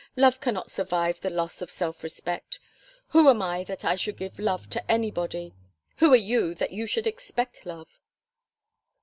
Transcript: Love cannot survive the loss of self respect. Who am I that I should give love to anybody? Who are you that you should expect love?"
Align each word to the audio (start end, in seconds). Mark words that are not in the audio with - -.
Love 0.15 0.41
cannot 0.41 0.71
survive 0.71 1.21
the 1.21 1.29
loss 1.29 1.61
of 1.61 1.69
self 1.69 2.01
respect. 2.03 2.59
Who 3.09 3.29
am 3.29 3.39
I 3.39 3.63
that 3.65 3.85
I 3.85 3.95
should 3.95 4.17
give 4.17 4.39
love 4.39 4.67
to 4.71 4.91
anybody? 4.91 5.53
Who 5.97 6.11
are 6.11 6.15
you 6.31 6.55
that 6.55 6.71
you 6.71 6.87
should 6.87 7.05
expect 7.05 7.67
love?" 7.67 7.99